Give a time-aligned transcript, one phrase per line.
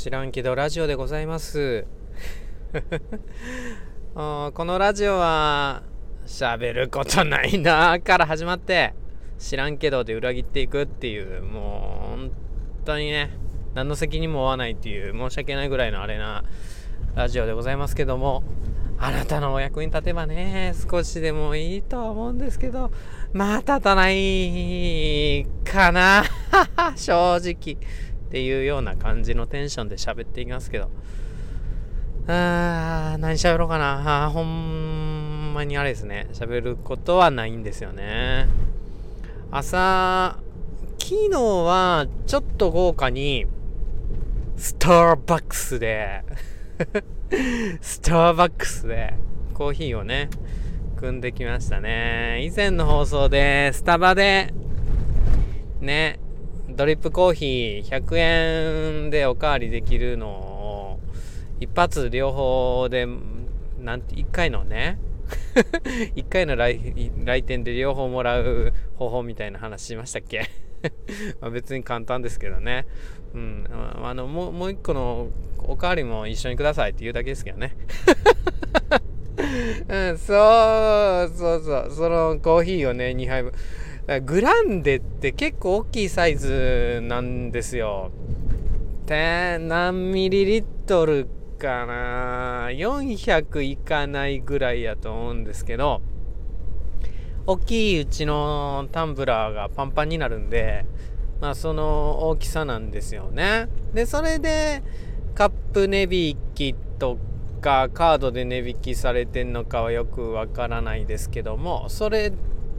[0.00, 1.84] 知らんけどラジオでございます。
[4.14, 5.82] このラジオは
[6.24, 8.94] 喋ることないなから始まって
[9.38, 12.30] 知らんけどで裏切っていくっていうもう本
[12.86, 13.36] 当にね
[13.74, 16.44] 何の責任も負わないっていう申し訳ないぐらいのあれな
[17.14, 18.42] ラジオでございますけども
[18.98, 22.90] あなたのお役に立てばね少しでもいいとは思うんですけど
[23.34, 26.24] まあ立たないかな。
[26.96, 27.76] 正直。
[28.30, 30.88] っていうような感じのテンションで喋っていますけど。
[32.28, 34.26] あー何喋ろうかな。
[34.26, 36.28] あほんまにあれですね。
[36.32, 38.46] 喋ることはないんですよね。
[39.50, 40.38] 朝
[41.00, 43.46] 昨日はちょっと豪華に
[44.56, 46.22] スターバックスで
[47.80, 49.14] スターバックスで
[49.54, 50.30] コーヒーをね
[50.98, 52.44] 組んできましたね。
[52.44, 54.54] 以前の放送でスタバで
[55.80, 56.20] ね
[56.76, 58.16] ドリップコーヒー100
[59.04, 61.00] 円でおかわりできるのを
[61.60, 63.06] 一発両方で
[63.78, 64.98] なんて1回のね
[66.16, 70.48] 1回の来来店で両方もらう方法みたいな話しましたっけ？
[71.40, 72.86] まあ別に簡単ですけどね。
[73.34, 73.64] うん。
[74.02, 77.76] あの、もう、もう一個のおかわりも一緒にくださいって言うだけですけどね。
[79.88, 81.88] うん、そうそうそう。
[81.90, 83.52] そのコーヒーをね、2杯分。
[84.24, 88.10] グランデって結構大きいサイズなんですよ。
[89.06, 96.00] で、何ミリリットルかな ?400 いかないぐらいやと思うんですけど、
[97.46, 100.84] 大きいうちのタンブラーがパンパンになるんで、
[101.40, 103.68] まあその大きさなんですよね。
[103.94, 104.82] で、それで
[105.34, 107.18] カップ値引きと
[107.60, 112.32] かカードで値引きされてんのかはよくわからないですけども、それ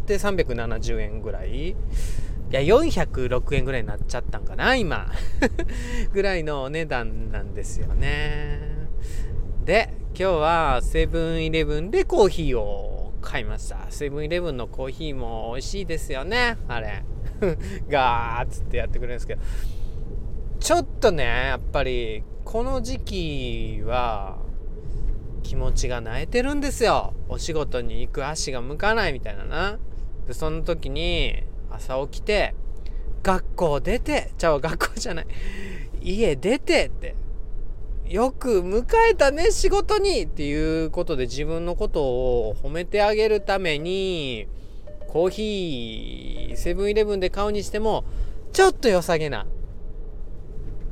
[0.05, 1.75] で370円ぐらいい
[2.53, 5.09] や、406円ぐらいになっちゃったんかな、今。
[6.11, 8.59] ぐらいのお値段なんですよね。
[9.63, 13.85] で、今日はセブンイレブンでコーヒーを買いました。
[13.89, 17.03] セブンイレブンのコーヒーも美味しいですよね、あれ。
[17.87, 19.41] ガーッつってやってくれるんですけど。
[20.59, 24.39] ちょっとね、やっぱり、この時期は、
[25.41, 27.13] 気持ちが萎えてるんですよ。
[27.29, 29.79] お仕事に行く足が向かないみたいなな。
[30.27, 32.53] で、その時に、朝起きて、
[33.23, 35.27] 学校出て、ちゃう、学校じゃない。
[36.01, 37.15] 家出てって、
[38.07, 44.47] よく迎えたね、仕事にっていうことで自分のことを褒めてあげるために、
[45.07, 48.03] コーヒー、セブンイレブンで買うにしても、
[48.51, 49.45] ちょっと良さげな、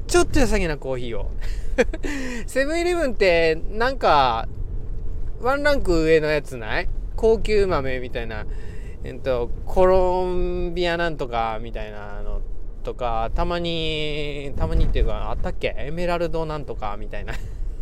[0.08, 1.32] ちょっと良さげなコーヒーを。
[2.48, 4.48] セブンイレブンって、なんか、
[5.42, 6.90] ワンランク上のやつない？
[7.16, 8.46] 高級豆みたいな。
[9.04, 12.42] えっと、コロンビアなんとかみたいなの
[12.84, 15.74] とか、たまに、たまにっていうか、あったっけ？
[15.78, 17.34] エメラルドなんとかみたいな。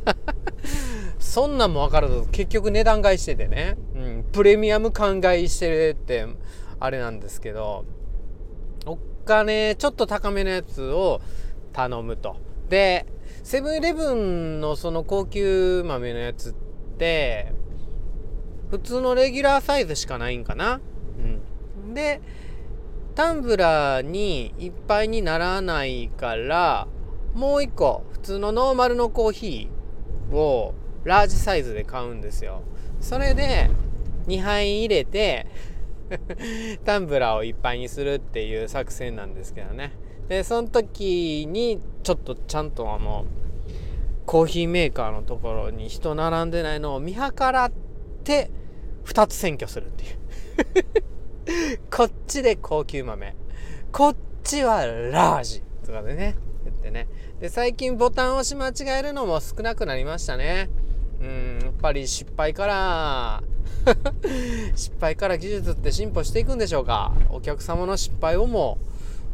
[1.19, 6.25] そんなんも分かると結局値段買いしててね、うん、プレミアム感買いしてるって
[6.79, 7.83] あれなんですけど、
[8.85, 11.19] お金ちょっと高めのやつを
[11.73, 12.38] 頼むと。
[12.69, 13.06] で、
[13.44, 16.53] セブンイレブンのその高級豆のやつっ
[16.97, 17.51] て、
[18.69, 20.79] 普通のレギュラーサイズしかないんかな。
[21.97, 22.21] で、
[23.15, 26.87] タンブラーにいっぱいにならないから、
[27.33, 32.61] もう一個、普通のノーマルのコーヒーをラージサイズで買うんですよ。
[33.01, 33.71] それで、
[34.27, 35.47] 2杯入れて
[36.85, 39.93] タンブラーをいっぱいにするっていう作戦なんですけどね。
[40.29, 43.25] で、その時に、ちょっとちゃんとあの、
[44.27, 47.21] コーヒーメーカーのところに人並んでないのを見計
[47.51, 47.71] らっ
[48.23, 48.51] て、
[49.05, 50.17] 2つ選挙するっていう
[51.91, 53.35] こっちで高級豆。
[53.91, 55.63] こっちはラージ。
[55.85, 56.35] とかでね、
[56.65, 57.07] 言ってね。
[57.39, 60.69] で、最近ボタン押し間違えるのも少なくなりましたね。
[61.21, 63.43] うん、やっぱり失敗から
[64.75, 68.77] 失敗から技術って進歩していくんでしょうかお客様の失敗をも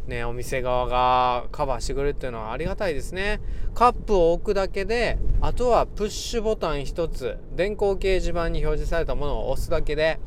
[0.06, 3.40] ね、お店側がカバーしてくれるっていうのはありがたいですね。
[3.74, 10.20] カップを置くだけで、あとはプッシュボタン1つ、電光掲示板に表示されたものを押すだけで、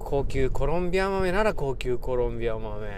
[0.00, 2.88] 高級コロンビア豆なら高級コロンビア豆、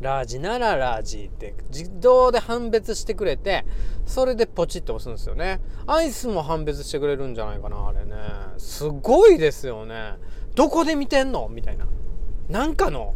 [0.00, 3.66] ラージならラージって自動で判別してくれて、
[4.06, 5.60] それでポチって押すんですよね。
[5.86, 8.14] アイスも判別してくれるんじゃないかな、あれね。
[8.56, 10.14] すごいですよね。
[10.54, 11.48] どこで見てんの？
[11.48, 11.86] みたいな。
[12.48, 13.14] なんかの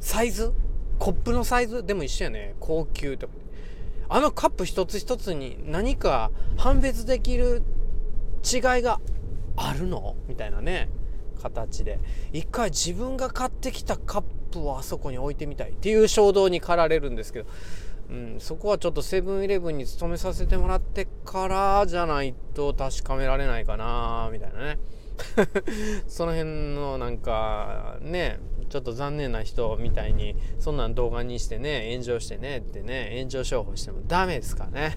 [0.00, 0.52] サイズ？
[0.98, 1.84] コップのサイズ？
[1.84, 2.54] でも一緒やね。
[2.58, 3.34] 高級とか。
[4.08, 7.62] あのカップ一つ一つに何か判別できる
[8.44, 9.00] 違いが
[9.56, 10.16] あるの？
[10.28, 10.90] みたいなね。
[11.32, 11.98] 形で。
[12.32, 17.48] 一回自分が買ってきたカップをあそこに置いてみたいっていう衝動に駆られるんですけど、
[18.10, 24.78] うん、そこはちょっとセブンイレブンに勤めさせてもらってからじゃないと確かめられないかなみたいなね。
[26.08, 28.38] その辺のなんかね
[28.70, 34.96] ちょっと残念な人みたいにそんなん動画にしてね炎上してねってね炎上商法してもダメですかね。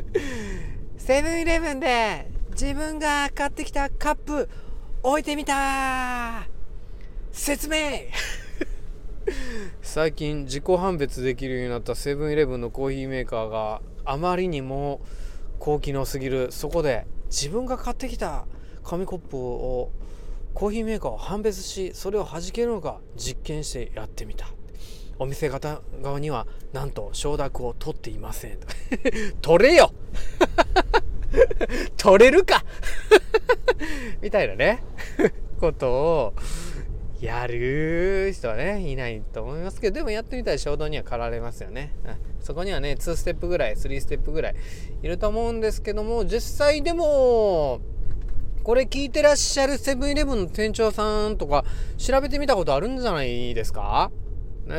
[0.96, 4.48] セブンイレブンで自分が買ってきたカップ
[5.10, 6.46] 置いてみた
[7.32, 7.76] 説明。
[9.80, 15.00] 最近自己判別できるようになったセブンイレブンのコーヒーメーカーがあまりにも
[15.58, 16.52] 高機能すぎる。
[16.52, 18.44] そこで自分が買ってきた
[18.84, 19.90] 紙コップを
[20.52, 24.48] コーヒーメーカーを判別しそれを弾けるのか実験してやってみた。
[25.18, 28.58] お店方側にはなんと承諾を取っていません。
[29.40, 29.90] 取れよ！
[31.96, 32.64] 取れるか。
[34.22, 34.82] みたいなね。
[35.58, 36.34] ことを
[37.20, 44.54] やる人はねいないと思いますけどでもやってみたら衝動には駆られますよね、うん、そこにはね2ステップぐらい3ステップぐらい
[45.02, 47.80] いると思うんですけども実際でも
[48.62, 51.64] これ聞いてらっしゃるセブンイレブンの店長さんとか
[51.96, 54.12] 調べてみたことあるんじゃないですか？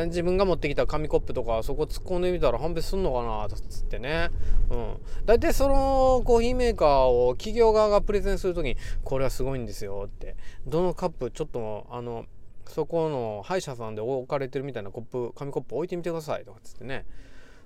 [0.06, 4.30] 自分が持ってきた紙コップとかそこ突っ込んでみたら判別すんのかなっつってね。
[4.70, 4.96] うん。
[5.26, 10.36] 大体そのコーヒーメーカーを企業側がプレゼンするときにこれはすごいんですよって。
[10.66, 12.24] どのカップちょっとあの
[12.66, 17.04] そこの歯医者さんで置かれてるみたいなコップ紙コップ置いてみてくださいとかっつってね。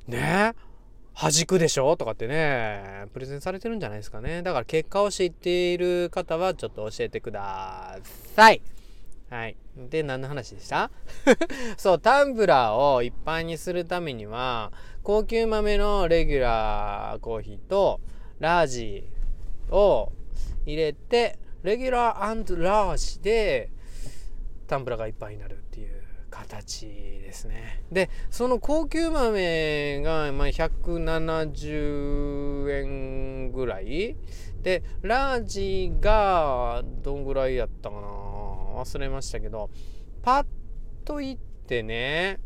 [0.07, 0.53] ね？
[0.55, 0.75] え
[1.17, 1.97] 弾くでしょ？
[1.97, 4.43] とかってね、プレゼンされてるんじゃないですかね。
[4.43, 7.99] だから結果を知っている方はちょっと教えてくだ
[8.35, 8.61] さい。
[9.35, 9.57] はい。
[9.77, 10.93] で、何の話でした？
[11.77, 14.71] そう、タンブラーをいっぱいにするためには、
[15.03, 17.99] 高級豆のレギュラーコーヒーと
[18.39, 19.11] ラージ
[19.71, 20.13] を
[20.65, 23.73] 入れて、レギュラーラージで
[24.69, 25.91] タンブラーがいっぱいになるっていう
[26.31, 27.83] 形ですね。
[27.91, 34.15] で、その高級豆が、まあ、170円ぐらい？
[34.63, 38.24] で、ラージがどんぐらいやったかな？
[38.85, 39.71] 忘れましたけど、
[40.23, 40.47] パッ
[41.05, 42.39] といってね、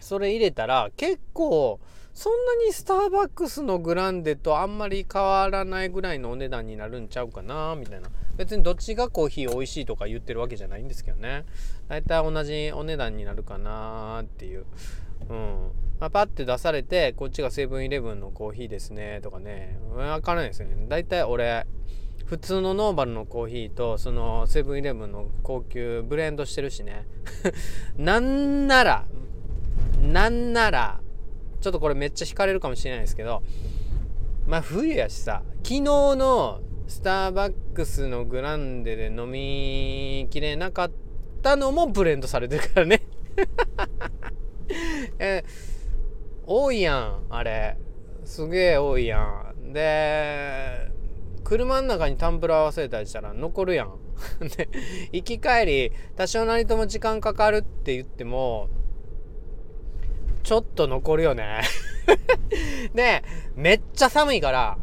[0.00, 1.80] それ入れたら結構
[2.12, 8.08] そんなにスターバックスのグランデとあんまり変わらないぐらいのお値段になるんちゃうかなみたいな。
[8.36, 11.44] 別にどっちがコーヒー美味しいとか言ってるわけじゃないんですけどね。
[11.88, 14.64] 大体同じお値段になるかなっていう。
[15.28, 15.70] うん。
[15.98, 19.76] まあ、パッて出されてこっちがセブンイレブンのコーヒーですねとかね。
[19.92, 20.86] 分からないですよね。
[20.88, 21.66] 大体俺
[22.24, 27.06] 普通のノーマルのコーヒーとそのセブンイレブンの高級ブレンドしてるしね。
[27.96, 29.06] なんなら
[30.02, 31.00] なんなら
[31.60, 33.42] ちょっとこれめっちゃ惹かれるかもしれないですけど
[34.46, 40.90] まあ冬やしさ昨日のスターバックスのグランデで飲みきれなかっ
[41.42, 43.02] たのもブレンドされてるからね。
[45.18, 45.44] え
[46.46, 47.76] 多いやんあれ。
[48.24, 49.72] すげえ多いやん。
[49.72, 50.93] で
[51.44, 53.98] 車の中にタンブラー忘れたりしたら残るやん
[54.56, 54.68] で
[55.12, 58.68] 行き帰り多少なりとも時間かかるって言っても
[60.42, 61.60] ちょっと残るよね
[62.94, 63.22] で、
[63.56, 64.78] めっちゃ寒いから、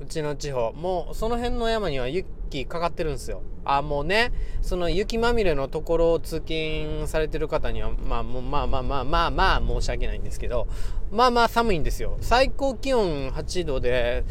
[0.00, 0.72] うちの地方。
[0.72, 3.42] もう、その辺の山には雪かかってるんですよ。
[3.64, 10.66] あ、もうね、その雪まみれのところを通勤されてる方には、まあ、もうまあまあまあまあまあ申し訳ないんですけど、
[11.10, 12.16] まあまあ寒いんですよ。
[12.20, 14.24] 最高気温8度で、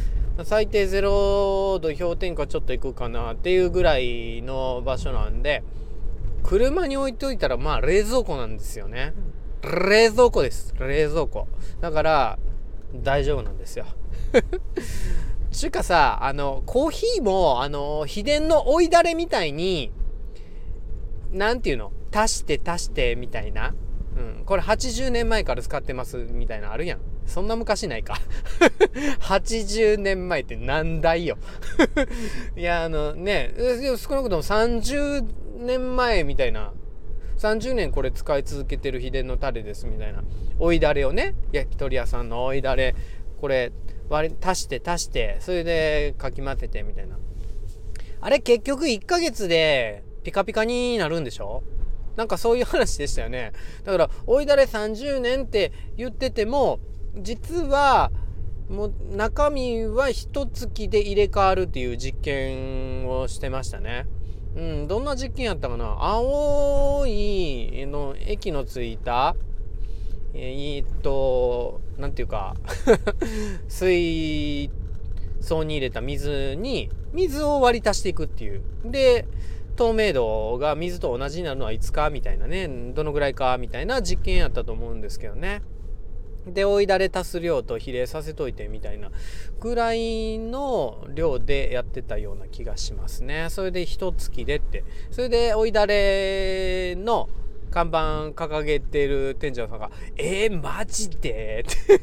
[0.44, 5.63] 最低0度氷点下ちょっと行くかなっていうぐらいの場所なんで、
[6.44, 9.13] 車に置いといたらまあ冷蔵庫なんですよね。
[9.63, 10.74] 冷蔵庫です。
[10.79, 11.48] 冷蔵庫。
[11.82, 12.39] だから、
[12.96, 13.86] 大丈夫なんですよ。
[15.51, 19.91] ちゅうかさ、あの、コーヒーも、あの、秘伝の追いだれみたいに、
[21.32, 21.91] なんていうの？
[22.13, 23.74] 足して足してみたいな。
[24.17, 24.46] うん。
[24.46, 27.00] これ80年前から使ってますみたいなあるやん。
[27.28, 28.20] そんな昔ないか。
[29.22, 31.38] 80年前って何代よ。
[32.58, 33.54] いや、あのね、
[33.98, 35.26] 少なくとも30
[35.60, 36.74] 年前みたいな。
[37.38, 40.24] 30年これ使い続けてる秘伝のタレですみたいな。
[40.58, 41.36] 追いだれをね。
[41.52, 42.96] 焼き鳥屋さんの追いだれ。
[43.40, 43.72] これ
[44.10, 45.38] 割り足して足して。
[45.42, 47.20] それでかき混ぜてみたいな。
[48.22, 51.62] あれ結局1ヶ月でピカピカになるんでしょ？
[52.16, 53.52] なんかそういう話でしたよね。
[53.84, 56.80] だから追いだれ30年って言ってても
[57.22, 58.12] 実は
[58.70, 64.06] もう中身は一月で入れ替わるっていう実験をしてましたね。
[64.56, 65.98] うん、どんな実験やったかな？
[66.00, 69.36] 青いの液のついた、
[70.34, 72.56] えー、っと、なんていうか
[73.70, 74.70] 水
[75.40, 78.62] 槽に入れた水に、水を割り足していくっていう。
[78.84, 79.26] で、
[79.76, 85.62] 透明度が水と同じになるのはいつかみたいなね、どのぐらいかみたいな実験やったと思うんですけどね。
[86.54, 89.12] で追いだれ足す量と比例させといてみたいな
[89.60, 93.48] ぐらいの量でやってたような気がしますね。
[93.50, 94.84] それで一月でって。
[95.12, 97.30] それで追いだれの
[97.70, 102.01] 看板掲げてる店長さんが「えー、マジで?」って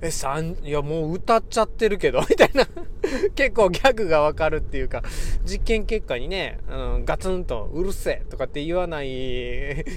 [0.00, 2.66] え三いやもう歌っちゃってるけどみたいな。
[3.34, 5.02] 結構ギャグがわかるっていうか
[5.44, 9.08] 実験結果にね、うん、ガツンと「うるせえ!」とかって言わない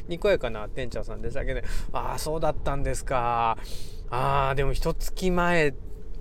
[0.08, 3.58] にこやかな店長さんでしたけど、ね、ああそうだったんですか。
[4.10, 5.74] ああでも一月前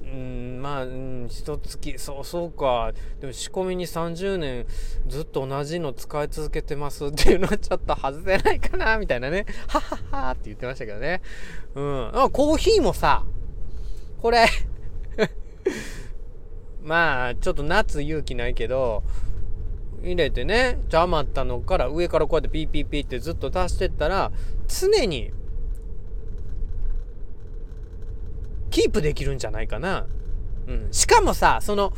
[0.02, 2.92] うんまあ、うん、一月そうそうか。
[3.20, 4.66] でも仕込みに30年
[5.06, 7.06] ずっと同じの使い続けてます。
[7.06, 9.46] っていうのはちょっと外せないかなみたいなね。
[9.68, 11.22] はははって言ってましたけどね。
[11.74, 12.08] うん。
[12.14, 13.24] あコーヒーもさ
[14.20, 14.46] これ
[16.84, 19.02] まあちょっと夏勇気ないけど
[20.02, 24.30] 入れてねじゃ余ったのから上からこうやってピーピーピーってずっと足してったら
[24.68, 25.32] 常に
[28.70, 30.06] キープできるんじゃないかな。
[30.66, 31.92] うん、しかもさその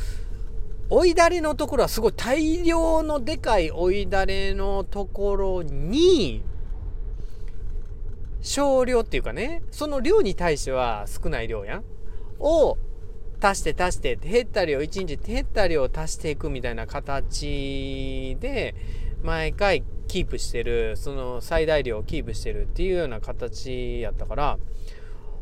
[0.88, 6.42] 追いだれのところはすごい大量のでかい追いだれのところに
[8.40, 11.84] 少量っていうかねその量に対しては少ない量やん
[12.38, 12.78] を
[13.40, 18.74] 足して足して減った量1日減った量を足していくみたいな形で
[19.22, 24.58] 毎回キープしてるその最大量をキープしてるっていうような形やったから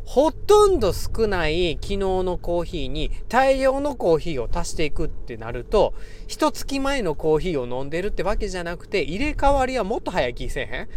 [0.04, 5.94] ほとんど少ない昨日のコーヒーに大量のコーヒーを足していくってなると、
[6.28, 10.88] 一月前のコーヒーを飲んでるってわけじゃなくて、入れ替わりはもっと早い気せえ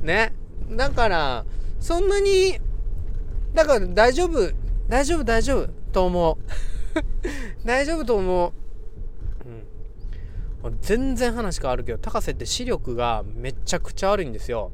[0.00, 0.32] へんね。
[0.70, 1.44] だから、
[1.80, 2.58] そんなに、
[3.54, 4.50] だから大丈夫、
[4.88, 6.44] 大丈夫、大丈夫と思う。
[7.66, 8.52] 大丈夫と思う。
[10.64, 10.78] うん。
[10.80, 14.72] 全然話変わるけど、高瀬って視力がめちゃくちゃ悪いんですよ。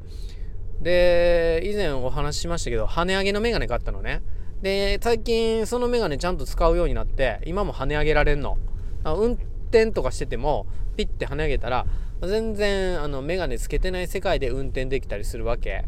[0.81, 4.21] で、以前お話ししましたけど、跳ね上げのメガネ買ったのね。
[4.61, 8.57] で、最近そのメガネちゃんと使うようになって、今も跳ね上げられんの。
[9.03, 9.33] 運
[9.69, 11.85] 転とかしてても、ピッて跳ね上げたら、
[12.21, 15.85] 全然あのメガネつけてない世界で運転できたりするわけ。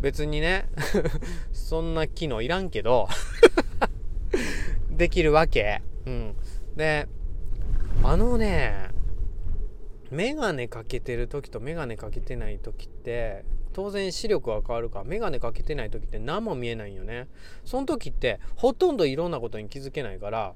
[0.00, 0.68] 別にね、
[1.52, 3.08] そんな機能いらんけど
[4.90, 5.82] できるわけ。
[6.06, 6.34] うん。
[6.76, 7.06] で、
[8.02, 8.90] あのね、
[10.10, 17.28] メガネかけてる時とメガネかけてない時って当然視力は変わるからメガネかけてない時って何も見えないよね
[17.64, 20.54] その時ってほとんどいろんなことに気づけないから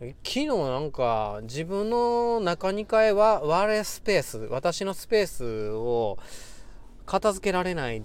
[0.00, 6.18] 昨日なんか自分の中2階は我スペース私のスペースを
[7.06, 8.02] 片付けられないっ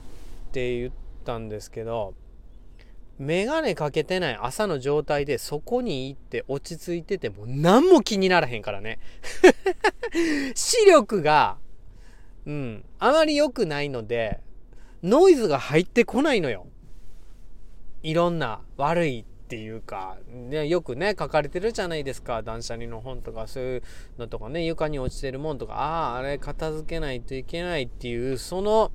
[0.55, 0.91] って言っ
[1.25, 2.13] たんですけど
[3.19, 8.99] メガネかけてない朝の状態でそこに行って落ち着いてても何も気にならへんからね。
[10.53, 11.57] 視力が、
[12.45, 14.41] うん、あまり良くないので、
[15.01, 16.67] ノイズが入ってこないのよ。
[18.03, 22.43] いろんな悪いっていうか、ね、よくね、書かれてるじゃないですか。
[22.43, 23.83] 断捨離の本とか、そういう
[24.17, 28.91] のとかね、床に落ちてるもんとか、ああ、あれ片付けないといけないっていう、その、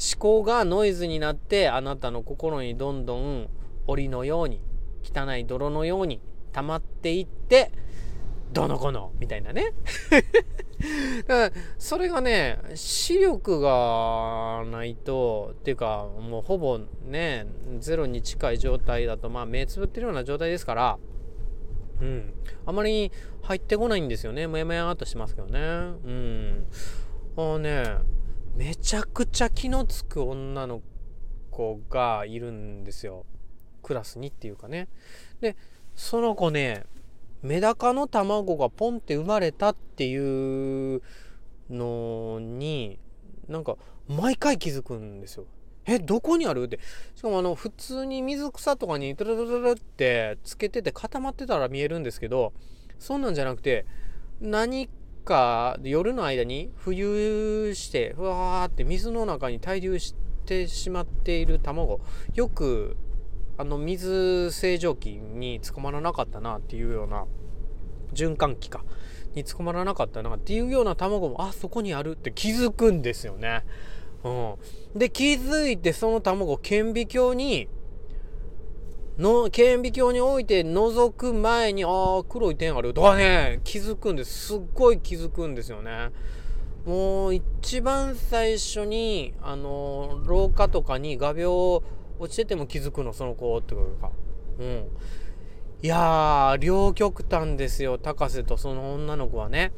[0.00, 3.48] 思考がノイズになってあなたの心にどんどん
[3.86, 4.62] 檻のように
[5.02, 6.20] 汚い泥のように
[6.52, 7.70] 溜まっていって
[8.52, 9.74] どのこのみたいなね。
[11.78, 17.46] それがね視力がないとっていうかもうほぼね
[17.78, 20.98] ゼロに近い状態だとまあ目つぶってるような状態ですから
[22.00, 22.32] うん。
[22.64, 24.46] あまり入ってこないんですよね。
[24.46, 25.60] もやもやっとしますけどね。
[25.60, 26.66] うん。
[27.36, 27.84] あのね
[28.60, 30.82] めちゃくちゃ気のつく女の
[31.50, 33.24] 子がいるんですよ。
[33.82, 34.88] クラスにっていうかね。
[35.40, 35.56] で
[35.94, 36.84] その子ね
[37.40, 41.00] メダカの卵がポンって生まれたっていう
[41.70, 42.98] のに
[43.48, 45.46] なんか毎回気づくんですよ。
[45.86, 46.64] えどこにある？
[46.64, 46.80] って。
[47.14, 52.52] しかもあの普通に水草とかにトゥルトゥルルってつけてて固まってたら見えるんですけど
[52.98, 53.86] そんなんじゃなくて
[54.38, 54.90] 何
[55.20, 60.14] か夜の間に浮遊してふわーって水の中に滞留し
[60.46, 62.00] てしまっている卵
[62.34, 62.96] よく
[63.58, 67.26] あの水清浄機に捕まらなかったなっていうような
[68.12, 68.84] 循環器か
[69.34, 73.64] に捕まらなかったなっていうような卵もあそこにあるって気づくんですよね。
[74.24, 74.28] う
[74.96, 77.68] ん、で気づいてその卵顕微鏡に
[79.18, 84.48] の顕微鏡に置いて覗く前に、ああ、黒い点あるとかね、気づくんです。
[84.48, 86.10] すっごい気づくんですよね。
[86.86, 91.82] もう一番最初に、あの、廊下とかに画鋲
[92.18, 94.12] 落ちてても気づくの、その子ってことか。
[94.58, 94.88] うん。
[95.82, 99.72] いやー、両極端ですよ、高瀬とその女の子はね。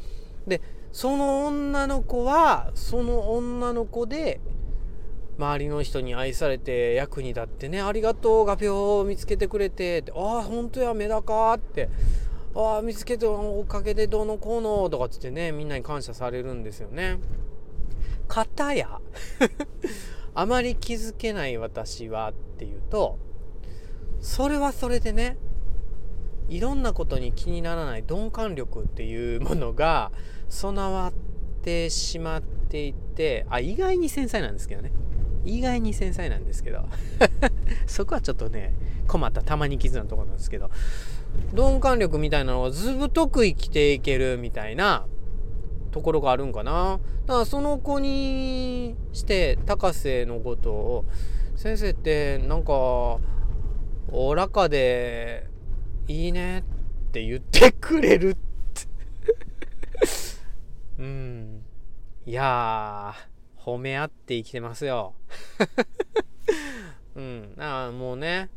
[0.47, 0.61] で、
[0.91, 4.41] その女の子は、その女の子で、
[5.43, 11.89] 周りの人に愛されて役に立ってねありがとう画鋲を見つけてくれてってああ本当やメダカって。
[12.55, 17.19] ああ見つけておかげでどうのこうのとかつってねみんなに感謝されるんですよね。
[18.29, 19.01] かたや。
[20.35, 23.19] あまり気づけない私はっていうと
[24.21, 25.37] それはそれでね
[26.49, 30.13] いろんなことに気にならない鈍感力っていうものが
[30.49, 31.13] 備わっ
[31.63, 34.93] てしまっていてあ意外に繊細なんですけどね。
[35.45, 36.85] 意外に繊細なんですけど。
[37.87, 38.75] そこはちょっとね
[39.07, 40.71] 困ったたまに傷なとこなんですけど。
[41.53, 45.07] 鈍感力みたいなのをずぶとく生きていけるみたいな
[45.91, 47.01] ところがあるんかな。
[47.27, 51.05] だからその子にして高瀬のことを
[51.57, 52.73] 先生ってなんか
[54.11, 55.47] おらかで
[56.09, 56.63] いいねっ
[57.13, 58.41] て言ってくれるって。
[60.99, 61.63] うん。
[62.27, 63.32] いやー。
[63.64, 65.14] 褒め合って生きてますよ。
[67.14, 67.54] うん。
[67.57, 68.50] だからもうね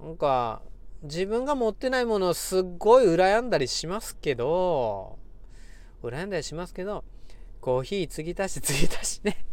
[0.00, 0.62] なんか
[1.02, 5.18] 自分が持ってないものをすっごい羨んだりしますけど
[6.02, 7.04] 羨んだりしますけど
[7.60, 9.44] コーヒー継ぎ足し継ぎ足しね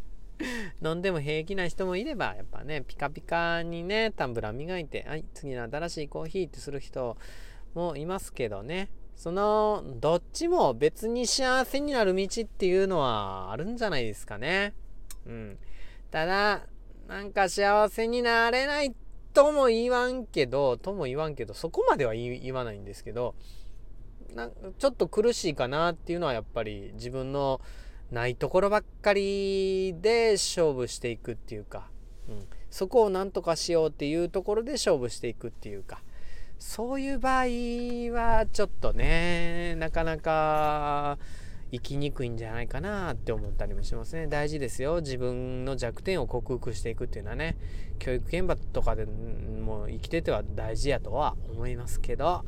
[0.83, 7.17] 飲んでも平気な人もいればやっぱねピカピカにねタンブラー磨いてはい次の新しいコーヒーってする人
[7.73, 8.89] もいますけどね。
[9.15, 14.73] そのどっちも別に幸せになる道っていうのはあるんじゃないですかね。
[15.25, 15.57] うん。
[16.11, 16.61] ただ
[17.07, 18.93] なんか幸せになれない
[19.33, 23.35] とも言わんけどとも言わんけどそこまでは言わないんですけど
[24.35, 27.61] なちょっと苦しいかなっていうのはやっぱり自分の
[28.11, 31.89] ないところばっかりで勝負していくっていうか、
[32.29, 36.01] うん、そこをなんとかしようっていうところで勝負していくっていうか
[36.59, 37.45] そういう場合
[38.13, 41.17] はちょっとねなかなか
[41.73, 44.27] 生きにくいんじゃないかなって思ったりもしますね。
[44.27, 45.01] 大事ですよ。
[45.01, 47.57] 自分の弱点を克服していくっていうのはね。
[47.97, 52.43] 教育現場とかでも生きてては大事やとは思いますけど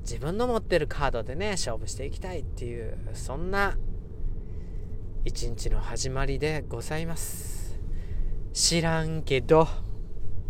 [0.00, 3.76] 自分の持ってるカードでね勝負していきたいっていうそんな
[5.24, 7.78] 一日の始まりでございます。
[8.52, 9.87] 知らんけど。